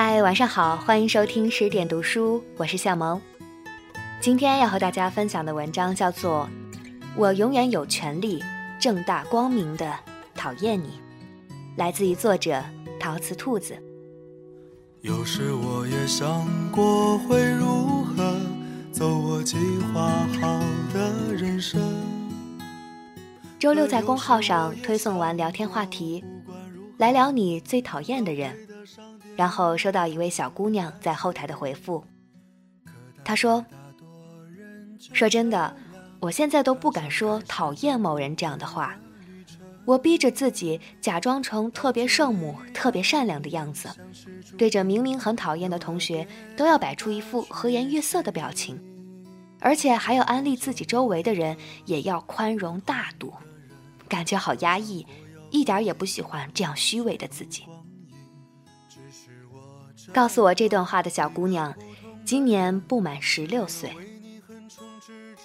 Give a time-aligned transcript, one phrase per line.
[0.00, 3.20] 嗨，晚上好，欢迎收听十点读书，我是夏萌。
[4.20, 6.48] 今天要和大家分享的文章叫做
[7.16, 8.40] 《我永远有权利
[8.78, 9.92] 正大光明的
[10.36, 10.86] 讨厌你》，
[11.76, 12.62] 来自于作者
[13.00, 13.76] 陶瓷兔子。
[15.00, 18.36] 有时我也想过会如何
[18.92, 19.56] 走我计
[19.92, 20.60] 划好
[20.94, 21.82] 的人生。
[23.58, 26.22] 周六在公号上推送完聊天话题，
[26.98, 28.56] 来聊你最讨厌的人。
[29.38, 32.04] 然后收到一位小姑娘在后台的回复，
[33.24, 33.64] 她说
[35.14, 35.76] ：“说真的，
[36.18, 38.98] 我现在都不敢说讨厌某人这样的话，
[39.84, 43.88] 我逼着自己假装成特别圣母、特别善良的样子，
[44.58, 48.76] 对着明明很讨厌的同学都要摆出一副和颜悦色的表情，
[49.60, 53.32] 而且还要安利自己周围的人也要宽容大度，
[54.08, 55.06] 感觉好压抑，
[55.52, 57.62] 一点也不喜欢这样虚伪的自己。”
[60.12, 61.74] 告诉我这段话的小姑娘，
[62.24, 63.90] 今年不满十六岁。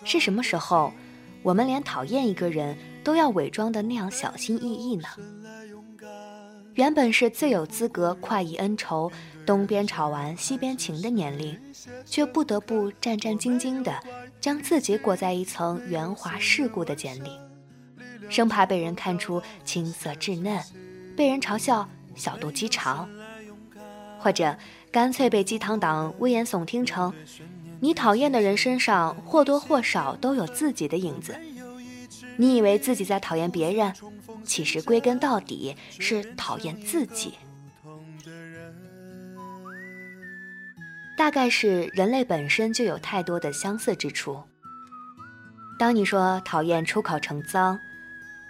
[0.05, 0.92] 是什么时候，
[1.42, 5.08] 我们连讨厌一个人都要伪装的那样小心翼翼呢？
[6.75, 9.11] 原本是最有资格快意恩仇、
[9.45, 11.58] 东边吵完西边晴的年龄，
[12.05, 13.94] 却不得不战战兢兢地
[14.42, 17.30] 将自己裹在一层圆滑世故的茧里，
[18.27, 20.59] 生怕被人看出青涩稚嫩，
[21.16, 23.08] 被人嘲笑小肚鸡肠。
[24.23, 24.55] 或者
[24.89, 27.13] 干脆被鸡汤党危言耸听成，
[27.81, 31.35] 你讨厌的人身上或多或少都有自己的影子。
[32.38, 33.93] 你以为自己在讨厌别人，
[34.45, 37.33] 其实归根到底是讨厌自己。
[41.17, 44.41] 大概是人类本身就有太多的相似之处。
[45.77, 47.77] 当你说讨厌出口成脏，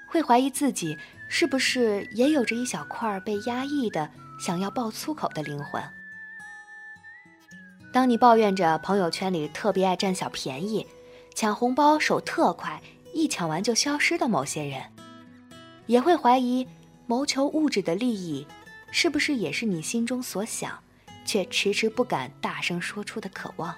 [0.08, 0.96] 会怀疑自己
[1.28, 4.08] 是不是也有着一小块被压抑的。
[4.44, 5.82] 想要爆粗口的灵魂。
[7.94, 10.86] 当你抱怨着朋友圈里特别爱占小便宜、
[11.34, 12.82] 抢红包手特快、
[13.14, 14.84] 一抢完就消失的某些人，
[15.86, 16.68] 也会怀疑
[17.08, 18.46] 谋求物质的利益，
[18.92, 20.78] 是不是也是你心中所想，
[21.24, 23.74] 却迟迟不敢大声说出的渴望。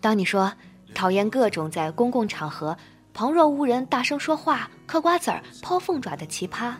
[0.00, 0.52] 当你说
[0.96, 2.76] 讨厌各种在公共场合
[3.14, 6.74] 旁若无人、大声说话、嗑瓜子儿、抛凤爪的奇葩。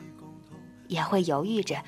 [0.91, 1.81] 也会犹豫着，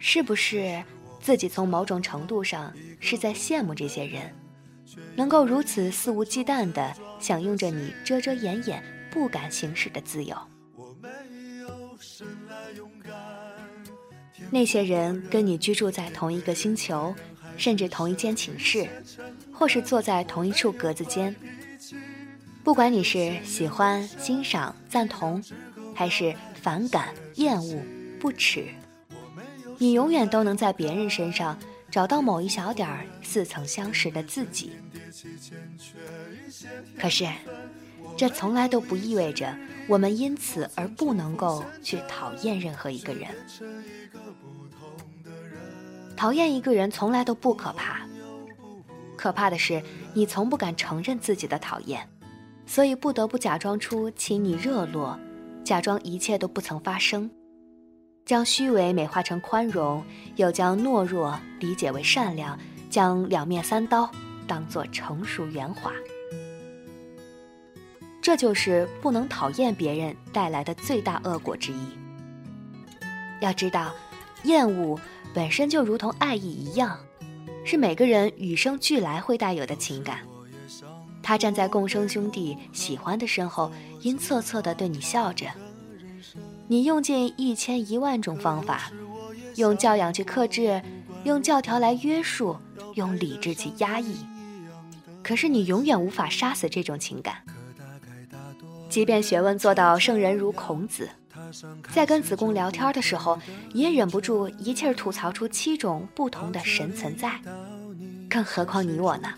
[0.00, 0.82] 是不是
[1.20, 4.34] 自己从某种程度上是在羡慕这些人，
[5.14, 8.82] 能够如此肆无忌惮地享用着你遮遮掩掩
[9.12, 10.36] 不敢行使的自由。
[14.50, 17.14] 那些人跟你居住在同一个星球，
[17.56, 18.88] 甚至同一间寝室，
[19.52, 21.34] 或是坐在同一处格子间。
[22.64, 25.42] 不管你是喜欢、欣赏、赞同，
[25.94, 28.01] 还是反感、厌恶。
[28.22, 28.68] 不耻，
[29.78, 31.58] 你永远都能在别人身上
[31.90, 34.74] 找到某一小点儿似曾相识的自己。
[37.00, 37.28] 可是，
[38.16, 39.52] 这从来都不意味着
[39.88, 43.28] 我们因此而不能够去讨厌任何一个人。
[46.16, 48.06] 讨厌一个人从来都不可怕，
[49.16, 49.82] 可怕的是
[50.14, 52.08] 你从不敢承认自己的讨厌，
[52.66, 55.18] 所以不得不假装出亲你热络，
[55.64, 57.28] 假装一切都不曾发生。
[58.24, 60.02] 将虚伪美化成宽容，
[60.36, 64.10] 又将懦弱理解为善良，将两面三刀
[64.46, 65.92] 当作成熟圆滑。
[68.20, 71.88] 这就是不能讨厌别人带来的最大恶果之一。
[73.40, 73.92] 要知道，
[74.44, 74.98] 厌恶
[75.34, 76.96] 本身就如同爱意一样，
[77.64, 80.20] 是每个人与生俱来会带有的情感。
[81.20, 85.46] 他站在共生兄弟喜欢的身后，阴恻恻地对你笑着。
[86.68, 88.90] 你用尽一千一万种方法，
[89.56, 90.80] 用教养去克制，
[91.24, 92.56] 用教条来约束，
[92.94, 94.16] 用理智去压抑。
[95.22, 97.36] 可是你永远无法杀死这种情感。
[98.88, 101.08] 即便学问做到圣人如孔子，
[101.92, 103.38] 在跟子贡聊天的时候，
[103.72, 107.40] 也忍不住一气儿吐槽出七种不同的神存在。
[108.28, 109.28] 更何况你我呢？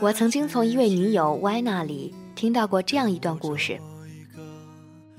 [0.00, 3.80] 我曾经从一位女友 Y 那里听到过这样一段故事。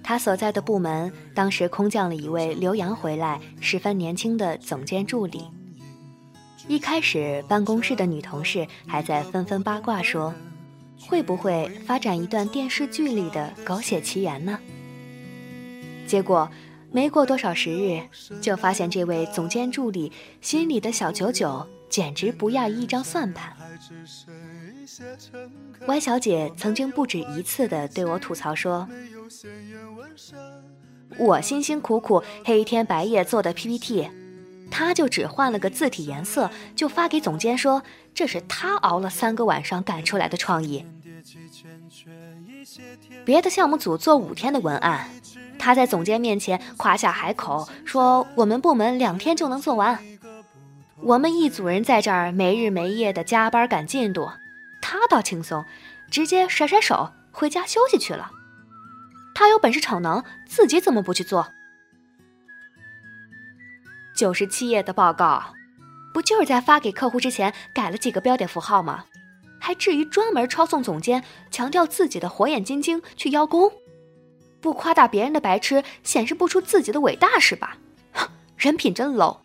[0.09, 5.45] 他所在的部门当时空降了一位留洋回来、十分年轻的总监助理。
[6.67, 10.33] 一开始，办公室的女同事还在纷纷八卦说
[11.07, 14.57] ：“会不会发展一段电视剧里的狗血奇缘呢？”
[16.07, 16.49] 结果，
[16.91, 18.01] 没过多少时日，
[18.41, 23.55] 就发现这位总监助理心里的小九九简直不亚于一张算盘。
[25.87, 28.87] Y 小姐曾经不止一次地对我吐槽说。
[31.17, 34.09] 我辛辛苦苦黑天白夜做的 PPT，
[34.71, 37.83] 她就只换了个字体颜色，就发给总监说
[38.13, 40.85] 这是她熬了三个晚上赶出来的创意。
[43.25, 45.09] 别的项目组做五天的文案，
[45.57, 49.99] 她在总监面前夸下海口，说我们部门两天就能做完。
[51.01, 54.29] 我们一组人在这儿没日没夜的加班赶进度，
[54.91, 55.63] 他倒轻松，
[56.09, 58.31] 直接甩甩手回家休息去了。
[59.35, 61.47] 他有本事逞能，自己怎么不去做？
[64.17, 65.53] 九十七页的报告，
[66.11, 69.05] 不就是在发给客户之前改了几个标点符号吗？
[69.61, 73.71] 还至于专门抄送总监，强调自己的火眼金睛去邀功？
[74.59, 77.77] 不夸大别人的白痴，显示不出自己的伟大是吧？
[78.57, 79.37] 人品真 low。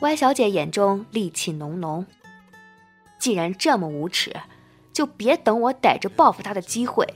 [0.00, 2.04] 歪小姐眼中戾气浓浓。
[3.18, 4.34] 既然这么无耻，
[4.92, 7.06] 就别等我逮着报复他的机会。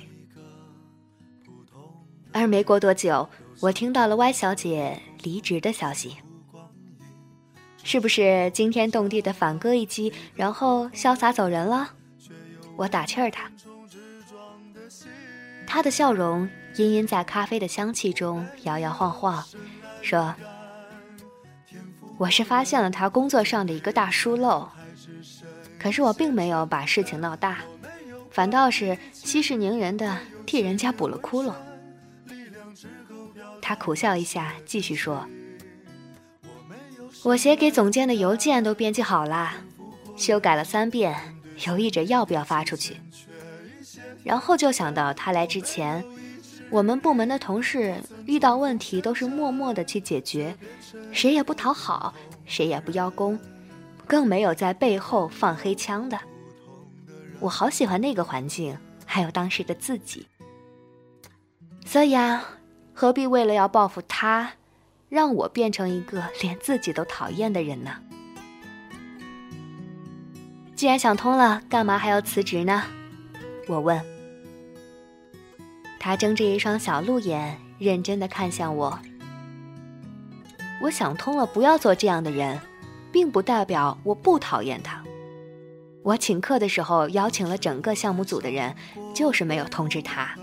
[2.32, 3.28] 而没过多久，
[3.60, 6.16] 我听到了歪小姐离职的消息。
[7.82, 11.90] 是不是惊天动地的反戈一击，然后潇洒走人了？
[12.76, 13.50] 我打气儿他。
[15.66, 19.44] 他的笑容隐隐在咖啡的香气中摇摇晃晃，
[20.00, 20.34] 说。
[22.18, 24.68] 我是发现了他工作上的一个大疏漏，
[25.78, 27.58] 可是我并没有把事情闹大，
[28.30, 31.54] 反倒是息事宁人的替人家补了窟窿。
[33.62, 35.24] 他苦笑一下，继续说
[37.22, 39.52] ：“我写给总监的邮件都编辑好了，
[40.16, 41.16] 修改了三遍，
[41.66, 42.96] 犹豫着要不要发出去。
[44.24, 46.04] 然后就想到他来之前。”
[46.70, 47.94] 我们部门的同事
[48.26, 50.54] 遇到问题都是默默的去解决，
[51.12, 52.12] 谁也不讨好，
[52.44, 53.38] 谁也不邀功，
[54.06, 56.18] 更没有在背后放黑枪的。
[57.40, 58.76] 我好喜欢那个环境，
[59.06, 60.26] 还有当时的自己。
[61.86, 62.44] 所以啊，
[62.92, 64.52] 何必为了要报复他，
[65.08, 67.96] 让我变成一个连自己都讨厌的人呢？
[70.76, 72.82] 既然想通了，干嘛还要辞职呢？
[73.66, 74.17] 我问。
[75.98, 78.98] 他睁着一双小鹿眼，认真的看向我。
[80.80, 82.60] 我想通了，不要做这样的人，
[83.10, 85.02] 并不代表我不讨厌他。
[86.04, 88.74] 我请客的时候邀请了整个项目组的人，
[89.12, 90.34] 就是没有通知他。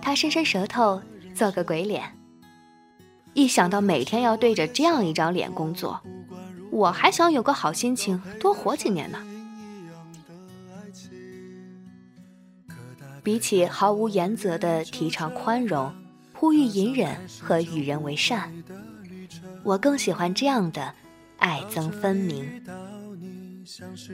[0.00, 1.00] 他伸伸舌头，
[1.34, 2.18] 做个鬼脸。
[3.34, 6.00] 一想到每天要对着这样一张脸工作，
[6.70, 9.18] 我还想有个好心情，多活几年呢。
[13.22, 15.92] 比起毫无原则的提倡宽容、
[16.34, 18.52] 呼吁隐忍和与人为善，
[19.62, 20.92] 我更喜欢这样的
[21.38, 22.62] 爱憎分明。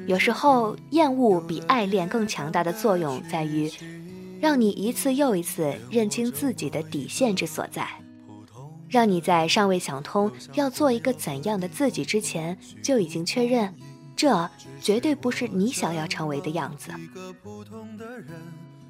[0.06, 3.70] 有时候，厌恶比爱恋更强大的作用在于，
[4.40, 7.88] 让你一次又一次认清自己的底线之所在，
[8.90, 13.74] 让你在尚未想通要做一个怎样的自己之前，就已经确认，
[14.14, 14.48] 这
[14.82, 16.90] 绝对不是你想要成为的样子。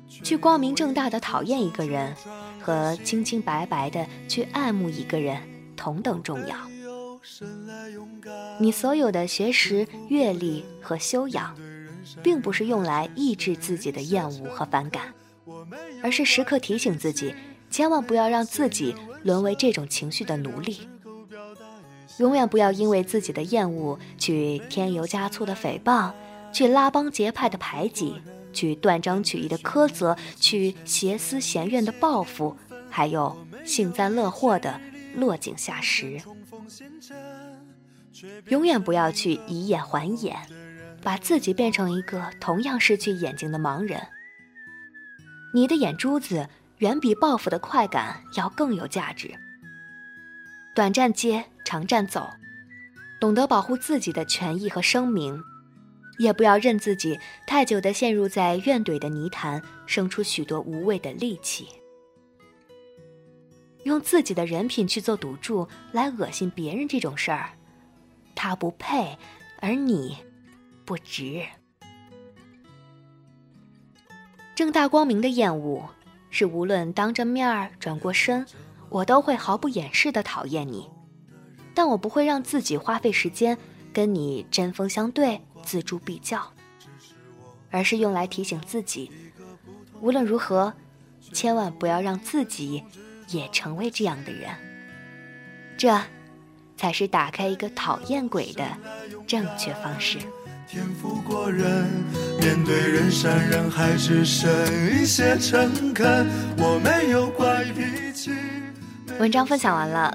[0.08, 2.14] 去光明正大的讨厌一个人，
[2.60, 5.40] 和清清白白的去爱慕一个人
[5.76, 6.56] 同等重要。
[8.58, 11.54] 你所有的学识、阅历和修养，
[12.22, 15.12] 并不是用来抑制自己的厌恶和反感，
[16.02, 17.34] 而是时刻提醒自己，
[17.70, 20.88] 千万不要让自己沦为这种情绪的奴隶。
[22.18, 26.10] 永远不要因为自己的厌恶去添油加醋的诽谤，
[26.52, 28.20] 去拉帮结派的排挤。
[28.52, 32.56] 去断章取义的苛责，去挟私嫌怨的报复，
[32.90, 34.80] 还有幸灾乐祸的
[35.14, 36.20] 落井下石。
[38.48, 40.36] 永远不要去以眼还眼，
[41.02, 44.00] 把自己变成一个同样失去眼睛的盲人。
[45.54, 49.32] 你的眼珠子远比报复的快感要更有价值。
[50.74, 52.28] 短暂接，长战走，
[53.20, 55.40] 懂得保护自己的权益和声名。
[56.18, 61.66] 也不要任自己太久的陷入在怨怼的泥潭，生出许多无谓的戾气。
[63.84, 67.50] 用自己的人品去做赌注来恶心别人这种事儿，
[68.34, 69.16] 他不配，
[69.60, 70.18] 而你
[70.84, 71.42] 不值。
[74.54, 75.88] 正大光明的厌恶，
[76.30, 78.44] 是无论当着面儿转过身，
[78.90, 80.90] 我都会毫不掩饰的讨厌你，
[81.72, 83.56] 但我不会让自己花费时间
[83.92, 85.40] 跟你针锋相对。
[85.68, 86.50] 锱铢必较，
[87.70, 89.12] 而是用来提醒自己，
[90.00, 90.72] 无论如何，
[91.34, 92.82] 千万不要让自己
[93.28, 94.50] 也成为这样的人。
[95.76, 96.00] 这，
[96.76, 98.66] 才是打开一个讨厌鬼的
[99.26, 100.18] 正确方式。
[100.66, 101.86] 天赋过人，
[102.40, 104.50] 面对人山人海，只剩
[104.90, 106.26] 一些诚恳。
[106.58, 108.32] 我没有怪脾气。
[109.18, 110.14] 文章分享完了。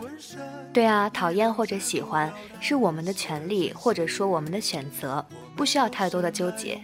[0.74, 5.24] 对啊，讨厌或者喜欢是我们的权利，或者说我们的选择，
[5.56, 6.82] 不需要太多的纠结。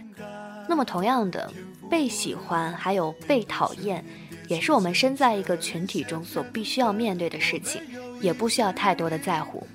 [0.68, 1.52] 那么同样的，
[1.90, 4.04] 被喜欢还有被讨厌，
[4.46, 7.82] 也是我们身在一个群体中所必须要面对的事情，
[8.20, 9.66] 也不需要太多的在乎。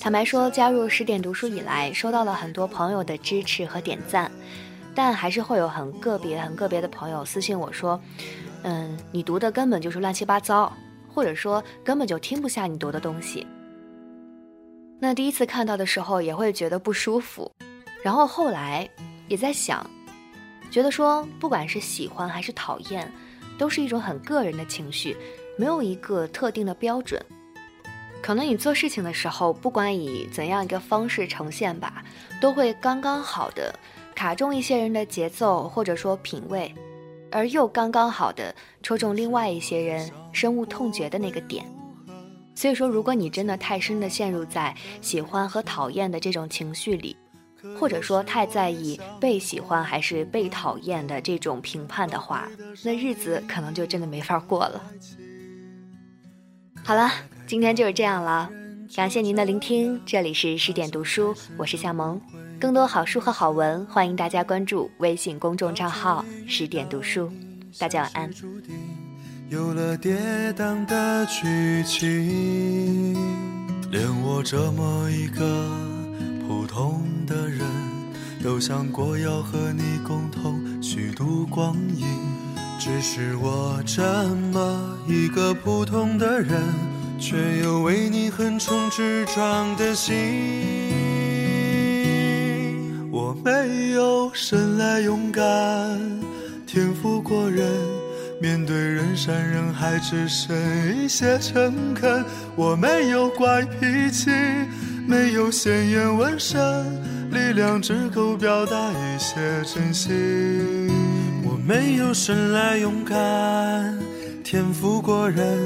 [0.00, 4.28] 坦白说，加入十点读书以来，收到了很多朋友的支持和点赞，
[4.92, 8.00] 但还是会有很个别、很个别的朋友私信我说
[8.64, 10.72] ：“嗯，你读的根本就是乱七八糟。”
[11.08, 13.46] 或者说根本就听不下你读的东西。
[15.00, 17.50] 那第一次看到的时候也会觉得不舒服，
[18.02, 18.88] 然后后来
[19.28, 19.88] 也在想，
[20.70, 23.10] 觉得说不管是喜欢还是讨厌，
[23.56, 25.16] 都是一种很个人的情绪，
[25.56, 27.24] 没有一个特定的标准。
[28.20, 32.02] 可能你做事情的时候，不管以怎样一个方式呈现吧，
[32.40, 33.72] 都会刚刚好的
[34.16, 36.74] 卡中一些人的节奏或者说品味。
[37.30, 41.64] 而又刚刚好的戳中另外一些人深恶痛绝的那个点，
[42.54, 47.16] 所以说，如果你真的太深的陷入在喜欢和讨厌的这种情绪里，
[47.78, 52.48] 或者说太在意被喜欢还是被讨厌的这种评判的话，
[52.84, 54.82] 那日子可能就真的没法过了。
[56.84, 57.10] 好了，
[57.46, 58.50] 今天就是这样了，
[58.94, 62.20] 感谢您的聆听，这里是十点读书，我是夏萌。
[62.60, 67.30] 更多好书和好文，欢迎大家关注微信公众账号“十点读书”。
[67.78, 68.30] 大家晚安。
[69.48, 70.16] 有了跌
[70.54, 73.14] 宕的剧情，
[73.92, 75.70] 连我这么一个
[76.48, 77.64] 普通的人，
[78.42, 82.06] 都想过要和你共同虚度光阴。
[82.80, 84.02] 只是我这
[84.52, 86.60] 么一个普通的人，
[87.20, 90.87] 却有为你横冲直撞的心。
[94.28, 95.42] 我生来勇敢，
[96.66, 97.66] 天赋过人，
[98.38, 100.54] 面对人山人海只剩
[100.94, 102.22] 一些诚恳。
[102.54, 104.28] 我没有怪脾气，
[105.06, 106.60] 没有鲜艳纹身，
[107.30, 110.12] 力量只够表达一些真心。
[111.42, 113.98] 我没有生来勇敢，
[114.44, 115.58] 天赋过人，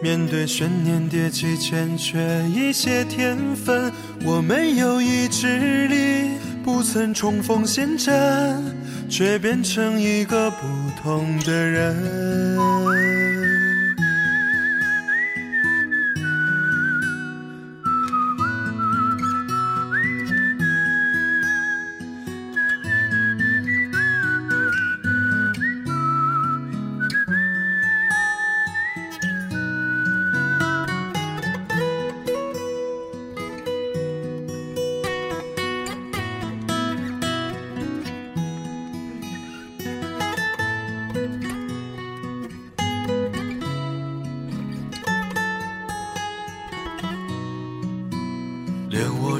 [0.00, 3.90] 面对悬念迭起欠缺一些天分。
[4.24, 6.30] 我没有意志力。
[6.64, 8.58] 不曾重逢陷阵，
[9.06, 10.66] 却变成一个不
[11.02, 11.94] 同的人。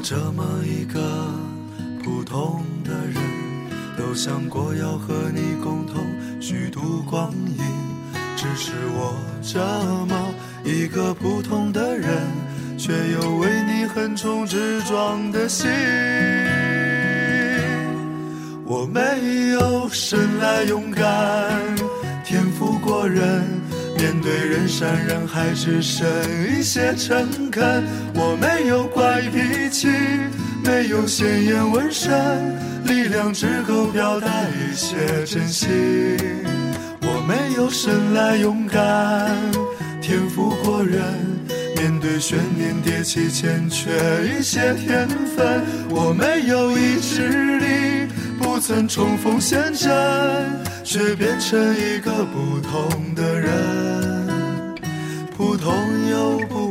[0.07, 1.01] 这么一个
[2.03, 3.17] 普通的人，
[3.97, 6.05] 都想过要和你共同
[6.43, 7.57] 虚度光阴。
[8.37, 9.59] 只是我这
[10.05, 10.15] 么
[10.63, 12.21] 一个普通的人，
[12.77, 15.71] 却有为你横冲直撞的心。
[18.67, 19.01] 我没
[19.53, 21.59] 有生来勇敢，
[22.27, 23.64] 天赋过人。
[24.05, 26.07] 面对人山人海，只剩
[26.47, 27.83] 一些诚恳。
[28.15, 29.89] 我没有怪脾气，
[30.63, 32.13] 没有鲜艳纹身，
[32.85, 35.71] 力量只够表达一些真心。
[37.01, 39.35] 我没有生来勇敢，
[40.03, 41.01] 天赋过人。
[41.79, 43.91] 面对悬念迭起，欠缺
[44.39, 45.63] 一些天分。
[45.89, 48.07] 我没有意志力，
[48.39, 49.91] 不曾冲锋陷阵，
[50.85, 53.84] 却变成一个不同的人。
[56.15, 56.64] 都不